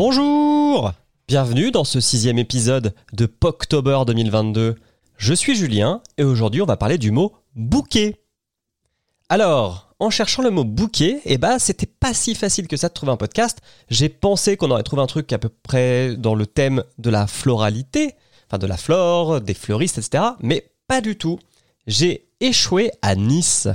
Bonjour 0.00 0.94
Bienvenue 1.30 1.70
dans 1.70 1.84
ce 1.84 2.00
sixième 2.00 2.40
épisode 2.40 2.92
de 3.12 3.24
Poctober 3.24 4.00
2022. 4.04 4.74
Je 5.16 5.32
suis 5.32 5.54
Julien 5.54 6.02
et 6.18 6.24
aujourd'hui 6.24 6.60
on 6.60 6.66
va 6.66 6.76
parler 6.76 6.98
du 6.98 7.12
mot 7.12 7.36
bouquet. 7.54 8.16
Alors, 9.28 9.94
en 10.00 10.10
cherchant 10.10 10.42
le 10.42 10.50
mot 10.50 10.64
bouquet, 10.64 11.20
eh 11.24 11.38
ben 11.38 11.60
c'était 11.60 11.86
pas 11.86 12.14
si 12.14 12.34
facile 12.34 12.66
que 12.66 12.76
ça 12.76 12.88
de 12.88 12.94
trouver 12.94 13.12
un 13.12 13.16
podcast. 13.16 13.60
J'ai 13.90 14.08
pensé 14.08 14.56
qu'on 14.56 14.72
aurait 14.72 14.82
trouvé 14.82 15.02
un 15.02 15.06
truc 15.06 15.32
à 15.32 15.38
peu 15.38 15.48
près 15.48 16.16
dans 16.16 16.34
le 16.34 16.46
thème 16.46 16.82
de 16.98 17.10
la 17.10 17.28
floralité, 17.28 18.16
enfin 18.48 18.58
de 18.58 18.66
la 18.66 18.76
flore, 18.76 19.40
des 19.40 19.54
fleuristes, 19.54 19.98
etc. 19.98 20.24
Mais 20.40 20.72
pas 20.88 21.00
du 21.00 21.16
tout. 21.16 21.38
J'ai 21.86 22.26
échoué 22.40 22.90
à 23.02 23.14
Nice. 23.14 23.68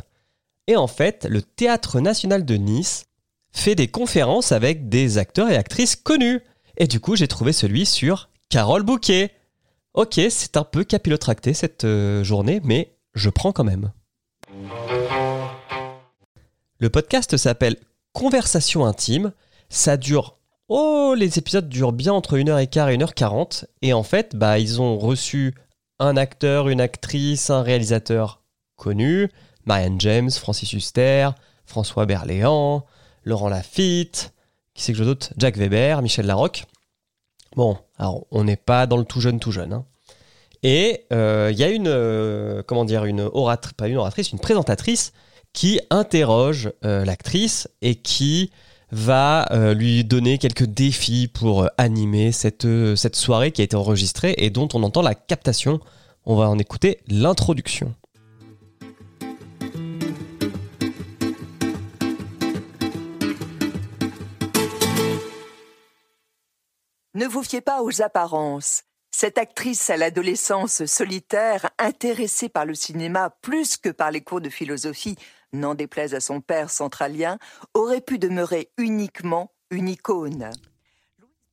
Et 0.68 0.76
en 0.76 0.88
fait, 0.88 1.26
le 1.30 1.42
Théâtre 1.42 2.02
National 2.02 2.44
de 2.44 2.56
Nice 2.56 3.06
fait 3.54 3.76
des 3.76 3.88
conférences 3.88 4.52
avec 4.52 4.90
des 4.90 5.18
acteurs 5.18 5.50
et 5.50 5.56
actrices 5.56 5.96
connus. 5.96 6.42
Et 6.78 6.88
du 6.88 7.00
coup, 7.00 7.16
j'ai 7.16 7.28
trouvé 7.28 7.54
celui 7.54 7.86
sur 7.86 8.30
Carole 8.50 8.84
Bouquet. 8.84 9.32
Ok, 9.94 10.20
c'est 10.30 10.58
un 10.58 10.66
peu 10.66 10.84
capillotracté 10.84 11.54
cette 11.54 11.86
euh, 11.86 12.24
journée, 12.24 12.60
mais 12.64 12.98
je 13.14 13.30
prends 13.30 13.54
quand 13.54 13.64
même. 13.64 13.92
Le 16.80 16.90
podcast 16.90 17.38
s'appelle 17.38 17.78
Conversation 18.12 18.86
intime. 18.86 19.32
Ça 19.70 19.96
dure. 19.96 20.38
Oh, 20.68 21.16
les 21.18 21.38
épisodes 21.38 21.70
durent 21.70 21.94
bien 21.94 22.12
entre 22.12 22.38
1h15 22.38 22.92
et 22.92 22.98
1h40. 22.98 23.66
Et 23.82 23.94
en 23.94 24.04
fait, 24.04 24.36
bah, 24.36 24.60
ils 24.60 24.82
ont 24.82 24.98
reçu 24.98 25.56
un 26.00 26.18
acteur, 26.18 26.68
une 26.68 26.82
actrice, 26.82 27.50
un 27.50 27.62
réalisateur 27.62 28.42
connu, 28.76 29.32
Marianne 29.66 30.02
James, 30.02 30.32
Francis 30.32 30.74
Huster, 30.74 31.30
François 31.66 32.06
Berléand, 32.06 32.86
Laurent 33.24 33.48
Lafitte, 33.48 34.34
qui 34.76 34.84
c'est 34.84 34.92
que 34.92 35.00
je 35.00 35.04
d'autre 35.04 35.30
Jack 35.38 35.58
Weber, 35.58 36.02
Michel 36.02 36.26
Larocque. 36.26 36.66
Bon, 37.56 37.78
alors 37.98 38.28
on 38.32 38.44
n'est 38.44 38.58
pas 38.58 38.86
dans 38.86 38.98
le 38.98 39.06
tout 39.06 39.22
jeune, 39.22 39.40
tout 39.40 39.52
jeune. 39.52 39.74
hein. 39.74 39.86
Et 40.64 41.06
euh, 41.14 41.50
il 41.52 41.58
y 41.60 41.64
a 41.64 41.70
une, 41.70 41.88
euh, 41.88 42.64
comment 42.66 42.86
dire, 42.86 43.06
une 43.06 43.22
oratrice, 43.22 43.74
pas 43.74 43.88
une 43.88 43.98
oratrice, 43.98 44.32
une 44.32 44.40
présentatrice 44.40 45.14
qui 45.54 45.80
interroge 45.90 46.72
euh, 46.84 47.06
l'actrice 47.06 47.70
et 47.82 47.96
qui 47.96 48.52
va 48.92 49.48
lui 49.74 50.06
donner 50.06 50.38
quelques 50.38 50.66
défis 50.66 51.28
pour 51.28 51.68
animer 51.78 52.32
cette, 52.32 52.68
cette 52.96 53.16
soirée 53.16 53.52
qui 53.52 53.62
a 53.62 53.66
été 53.66 53.76
enregistrée 53.76 54.36
et 54.38 54.52
dont 54.52 54.70
on 54.74 54.84
entend 54.84 55.02
la 55.02 55.16
captation. 55.16 55.82
On 56.24 56.36
va 56.36 56.48
en 56.50 56.58
écouter 56.60 57.00
l'introduction. 57.08 57.94
Ne 67.16 67.28
vous 67.28 67.44
fiez 67.44 67.62
pas 67.62 67.82
aux 67.82 68.02
apparences. 68.02 68.84
Cette 69.10 69.38
actrice 69.38 69.90
à 69.90 69.96
l'adolescence 69.96 70.84
solitaire, 70.84 71.70
intéressée 71.80 72.50
par 72.50 72.66
le 72.66 72.74
cinéma 72.74 73.34
plus 73.42 73.78
que 73.78 73.88
par 73.88 74.12
les 74.12 74.20
cours 74.20 74.42
de 74.42 74.50
philosophie, 74.50 75.16
n'en 75.54 75.76
déplaise 75.76 76.14
à 76.14 76.20
son 76.20 76.42
père 76.42 76.70
centralien, 76.70 77.38
aurait 77.74 78.02
pu 78.02 78.20
demeurer 78.20 78.70
uniquement 78.78 79.54
une 79.72 79.88
icône. 79.88 80.50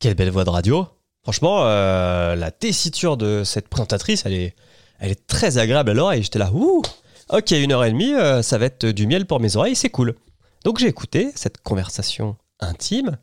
Quelle 0.01 0.17
belle 0.17 0.31
voix 0.31 0.43
de 0.43 0.51
radio. 0.51 0.85
Franchement, 1.23 1.65
euh, 1.65 2.35
la 2.35 2.51
tessiture 2.51 3.17
de 3.17 3.45
cette 3.45 3.69
présentatrice, 3.69 4.27
elle 4.27 4.35
est, 4.35 4.57
elle 4.99 5.13
est 5.13 5.27
très 5.29 5.59
agréable 5.59 5.91
à 5.91 5.95
l'oreille. 5.95 6.25
J'étais 6.25 6.41
là, 6.41 6.51
ouh, 6.53 6.83
ok, 7.31 7.51
une 7.53 7.71
heure 7.71 7.85
et 7.85 7.93
demie, 7.93 8.15
euh, 8.15 8.43
ça 8.43 8.59
va 8.59 8.65
être 8.65 8.87
du 8.87 9.07
miel 9.07 9.27
pour 9.27 9.39
mes 9.39 9.55
oreilles, 9.55 9.77
c'est 9.77 9.91
cool. 9.91 10.17
Donc 10.65 10.81
j'ai 10.81 10.89
écouté 10.89 11.31
cette 11.37 11.63
conversation 11.63 12.37
intime, 12.59 13.17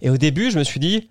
et 0.00 0.10
au 0.10 0.16
début, 0.16 0.50
je 0.50 0.58
me 0.58 0.64
suis 0.64 0.80
dit, 0.80 1.08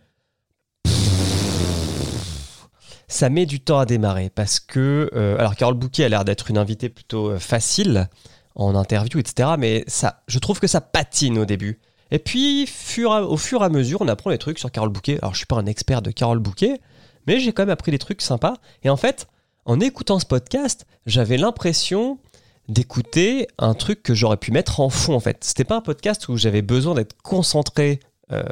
ça 3.14 3.30
met 3.30 3.46
du 3.46 3.60
temps 3.60 3.80
à 3.80 3.86
démarrer 3.86 4.30
parce 4.30 4.60
que, 4.60 5.10
euh, 5.14 5.38
alors 5.38 5.56
Carole 5.56 5.76
Bouquet 5.76 6.06
a 6.06 6.10
l'air 6.10 6.26
d'être 6.26 6.50
une 6.50 6.58
invitée 6.58 6.90
plutôt 6.90 7.30
euh, 7.30 7.40
facile 7.40 8.10
en 8.56 8.76
interview, 8.76 9.20
etc. 9.20 9.52
Mais 9.58 9.84
ça, 9.88 10.24
je 10.28 10.40
trouve 10.40 10.60
que 10.60 10.68
ça 10.68 10.82
patine 10.82 11.38
au 11.38 11.46
début. 11.46 11.80
Et 12.12 12.20
puis, 12.20 12.64
au 12.64 13.38
fur 13.38 13.62
et 13.62 13.66
à 13.66 13.70
mesure, 13.70 14.02
on 14.02 14.08
apprend 14.08 14.30
les 14.30 14.38
trucs 14.38 14.60
sur 14.60 14.72
Carole 14.72 14.90
Bouquet. 14.90 15.18
Alors, 15.22 15.34
je 15.34 15.38
suis 15.38 15.46
pas 15.46 15.56
un 15.56 15.66
expert 15.66 16.02
de 16.02 16.12
Carole 16.12 16.40
Bouquet, 16.40 16.80
mais 17.26 17.40
j'ai 17.40 17.54
quand 17.54 17.64
même 17.64 17.72
appris 17.72 17.92
des 17.92 17.98
trucs 17.98 18.22
sympas. 18.22 18.56
Et 18.84 18.90
en 18.90 18.98
fait, 18.98 19.28
en 19.66 19.80
écoutant 19.80 20.20
ce 20.20 20.26
podcast, 20.26 20.86
j'avais 21.06 21.38
l'impression 21.38 22.20
d'écouter 22.68 23.48
un 23.58 23.74
truc 23.74 24.04
que 24.04 24.14
j'aurais 24.14 24.38
pu 24.38 24.52
mettre 24.52 24.80
en 24.80 24.90
fond. 24.90 25.16
En 25.16 25.20
fait, 25.20 25.44
c'était 25.44 25.64
pas 25.64 25.78
un 25.78 25.82
podcast 25.82 26.28
où 26.30 26.38
j'avais 26.38 26.62
besoin 26.62 26.94
d'être 26.94 27.16
concentré 27.24 28.00
euh, 28.32 28.44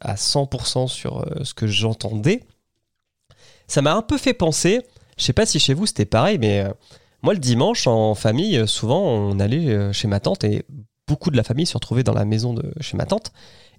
à 0.00 0.14
100% 0.14 0.88
sur 0.88 1.24
ce 1.42 1.54
que 1.54 1.66
j'entendais. 1.66 2.42
Ça 3.68 3.82
m'a 3.82 3.94
un 3.94 4.02
peu 4.02 4.18
fait 4.18 4.34
penser. 4.34 4.80
Je 5.18 5.24
sais 5.24 5.32
pas 5.32 5.46
si 5.46 5.58
chez 5.58 5.74
vous 5.74 5.86
c'était 5.86 6.04
pareil, 6.04 6.38
mais 6.38 6.60
euh, 6.60 6.70
moi 7.22 7.34
le 7.34 7.40
dimanche 7.40 7.86
en 7.86 8.14
famille, 8.14 8.58
euh, 8.58 8.66
souvent 8.66 9.00
on 9.00 9.38
allait 9.40 9.68
euh, 9.68 9.92
chez 9.92 10.08
ma 10.08 10.20
tante 10.20 10.44
et 10.44 10.64
beaucoup 11.08 11.30
de 11.30 11.36
la 11.36 11.42
famille 11.42 11.66
se 11.66 11.74
retrouvait 11.74 12.02
dans 12.02 12.14
la 12.14 12.24
maison 12.24 12.52
de 12.52 12.72
chez 12.80 12.96
ma 12.96 13.06
tante. 13.06 13.32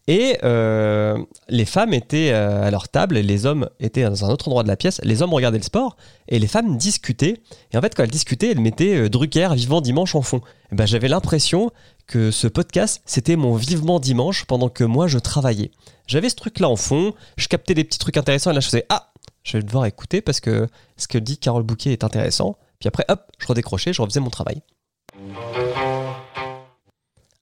Et 0.10 0.38
les 0.42 1.66
femmes 1.66 1.94
étaient 1.94 2.32
à 2.32 2.72
leur 2.72 2.88
table 2.88 3.18
et 3.18 3.24
les 3.24 3.46
hommes 3.46 3.70
étaient 3.82 4.06
dans 4.06 4.24
un 4.24 4.30
autre 4.30 4.48
endroit 4.48 4.64
de 4.64 4.70
la 4.70 4.78
pièce. 4.78 5.02
Les 5.04 5.22
hommes 5.22 5.34
regardaient 5.34 5.58
le 5.58 5.66
sport 5.66 5.98
et 6.30 6.40
les 6.40 6.48
femmes 6.48 6.78
discutaient. 6.78 7.42
Et 7.74 7.78
en 7.78 7.82
fait, 7.82 7.94
quand 7.94 8.04
elles 8.04 8.10
discutaient, 8.10 8.52
elles 8.52 8.62
mettaient 8.62 9.10
Drucker 9.10 9.50
vivant 9.54 9.82
dimanche 9.82 10.16
en 10.16 10.22
fond. 10.22 10.40
Et 10.72 10.76
ben, 10.76 10.88
J'avais 10.88 11.10
l'impression 11.10 11.72
que 12.08 12.32
ce 12.32 12.48
podcast, 12.48 13.02
c'était 13.06 13.36
mon 13.36 13.56
vivement 13.56 14.00
dimanche 14.00 14.46
pendant 14.46 14.70
que 14.70 14.86
moi 14.86 15.08
je 15.08 15.20
travaillais. 15.20 15.72
J'avais 16.08 16.30
ce 16.30 16.36
truc-là 16.36 16.70
en 16.70 16.78
fond, 16.78 17.14
je 17.36 17.50
captais 17.50 17.74
des 17.74 17.84
petits 17.84 18.00
trucs 18.00 18.16
intéressants 18.16 18.52
et 18.52 18.54
là 18.54 18.62
je 18.62 18.68
faisais 18.68 18.86
Ah, 18.88 19.07
je 19.48 19.58
vais 19.58 19.64
devoir 19.64 19.86
écouter 19.86 20.22
parce 20.22 20.42
que 20.42 20.68
ce 20.98 21.08
que 21.08 21.18
dit 21.18 21.38
Carole 21.38 21.64
Bouquet 21.64 21.94
est 21.94 22.04
intéressant. 22.04 22.58
Puis 22.80 22.88
après, 22.88 23.06
hop, 23.08 23.22
je 23.40 23.48
redécrochais, 23.48 23.94
je 23.94 24.02
refaisais 24.02 24.20
mon 24.20 24.30
travail. 24.30 24.62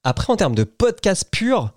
Après, 0.04 0.32
en 0.32 0.36
termes 0.36 0.54
de 0.54 0.64
podcast 0.64 1.26
pur, 1.30 1.72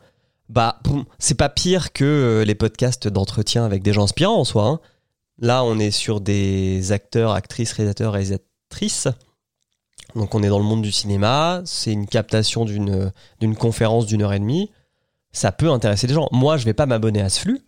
bah, 0.49 0.79
c'est 1.17 1.35
pas 1.35 1.49
pire 1.49 1.93
que 1.93 2.05
euh, 2.05 2.45
les 2.45 2.55
podcasts 2.55 3.07
d'entretien 3.07 3.65
avec 3.65 3.81
des 3.81 3.91
gens 3.91 4.03
inspirants 4.03 4.39
en 4.39 4.45
soi. 4.45 4.65
hein. 4.67 4.79
Là, 5.39 5.63
on 5.63 5.79
est 5.79 5.91
sur 5.91 6.21
des 6.21 6.91
acteurs, 6.91 7.31
actrices, 7.31 7.73
réalisateurs, 7.73 8.13
réalisatrices. 8.13 9.07
Donc, 10.15 10.35
on 10.35 10.43
est 10.43 10.49
dans 10.49 10.59
le 10.59 10.65
monde 10.65 10.81
du 10.81 10.91
cinéma. 10.91 11.61
C'est 11.65 11.91
une 11.91 12.07
captation 12.07 12.65
d'une 12.65 13.11
d'une 13.39 13.55
conférence 13.55 14.05
d'une 14.05 14.21
heure 14.21 14.33
et 14.33 14.39
demie. 14.39 14.69
Ça 15.31 15.51
peut 15.51 15.69
intéresser 15.69 16.07
des 16.07 16.13
gens. 16.13 16.27
Moi, 16.31 16.57
je 16.57 16.65
vais 16.65 16.73
pas 16.73 16.85
m'abonner 16.87 17.21
à 17.21 17.29
ce 17.29 17.39
flux, 17.39 17.61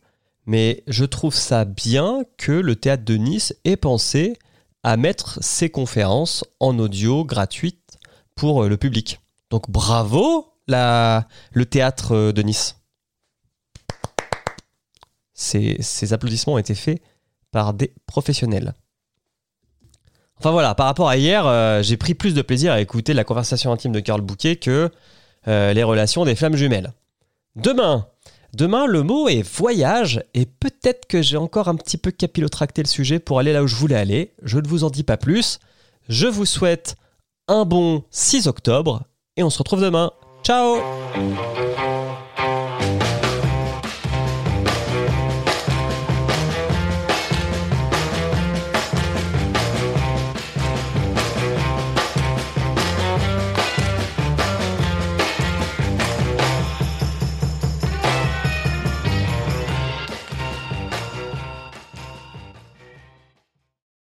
mais 0.46 0.84
je 0.88 1.06
trouve 1.06 1.36
ça 1.36 1.66
bien 1.66 2.24
que 2.38 2.52
le 2.52 2.76
théâtre 2.76 3.04
de 3.06 3.16
Nice 3.16 3.56
ait 3.64 3.78
pensé 3.78 4.38
à 4.84 4.98
mettre 4.98 5.38
ses 5.44 5.70
conférences 5.70 6.44
en 6.60 6.78
audio 6.80 7.24
gratuite 7.24 7.98
pour 8.36 8.64
euh, 8.64 8.70
le 8.70 8.78
public. 8.78 9.20
Donc, 9.50 9.70
bravo 9.70 10.48
le 10.68 11.64
théâtre 11.66 12.16
euh, 12.16 12.32
de 12.32 12.42
Nice. 12.42 12.78
Ces, 15.34 16.14
applaudissements 16.14 16.54
ont 16.54 16.58
été 16.58 16.76
faits 16.76 17.02
par 17.52 17.74
des 17.74 17.94
professionnels. 18.06 18.74
Enfin 20.38 20.52
voilà, 20.52 20.74
par 20.76 20.86
rapport 20.86 21.10
à 21.10 21.18
hier, 21.18 21.46
euh, 21.46 21.84
j'ai 21.84 21.98
pris 21.98 22.14
plus 22.14 22.34
de 22.34 22.42
plaisir 22.42 22.72
à 22.72 22.80
écouter 22.80 23.14
la 23.14 23.24
conversation 23.24 23.72
intime 23.74 23.92
de 23.92 24.00
Carl 24.00 24.22
Bouquet 24.22 24.56
que 24.56 24.90
les 25.46 25.84
relations 25.84 26.24
des 26.24 26.36
flammes 26.36 26.56
jumelles. 26.56 26.94
Demain, 27.56 28.08
demain 28.54 28.86
le 28.86 29.04
mot 29.04 29.28
est 29.28 29.42
voyage 29.42 30.24
et 30.34 30.46
peut-être 30.46 31.08
que 31.08 31.22
j'ai 31.22 31.38
encore 31.38 31.68
un 31.68 31.76
petit 31.76 31.98
peu 31.98 32.12
capillotracté 32.12 32.84
le 32.84 32.88
sujet 32.88 33.20
pour 33.20 33.40
aller 33.40 33.54
là 33.54 33.64
où 33.64 33.68
je 33.68 33.76
voulais 33.76 33.96
aller. 33.96 34.34
Je 34.44 34.60
ne 34.60 34.68
vous 34.68 34.84
en 34.84 34.90
dis 34.90 35.04
pas 35.04 35.18
plus. 35.18 35.60
Je 36.10 36.28
vous 36.28 36.46
souhaite 36.46 36.96
un 37.48 37.66
bon 37.66 38.04
6 38.12 38.48
octobre 38.48 39.04
et 39.38 39.44
on 39.44 39.50
se 39.50 39.58
retrouve 39.58 39.82
demain. 39.82 40.12
Ciao 40.44 40.78